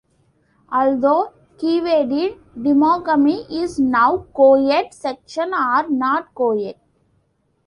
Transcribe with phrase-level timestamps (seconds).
[0.71, 6.77] Although Keewaydin Temagami is now co-ed, sections are not co-ed.